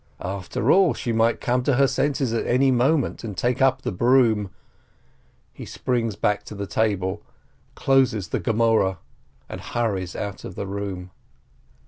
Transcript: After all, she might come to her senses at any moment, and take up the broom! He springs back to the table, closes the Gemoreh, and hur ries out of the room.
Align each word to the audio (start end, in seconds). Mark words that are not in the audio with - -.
After 0.23 0.71
all, 0.71 0.95
she 0.95 1.11
might 1.11 1.39
come 1.39 1.61
to 1.61 1.75
her 1.75 1.85
senses 1.85 2.33
at 2.33 2.47
any 2.47 2.71
moment, 2.71 3.23
and 3.23 3.37
take 3.37 3.61
up 3.61 3.83
the 3.83 3.91
broom! 3.91 4.49
He 5.53 5.63
springs 5.63 6.15
back 6.15 6.43
to 6.45 6.55
the 6.55 6.65
table, 6.65 7.21
closes 7.75 8.29
the 8.29 8.39
Gemoreh, 8.39 8.95
and 9.47 9.61
hur 9.61 9.93
ries 9.93 10.15
out 10.15 10.43
of 10.43 10.55
the 10.55 10.65
room. 10.65 11.11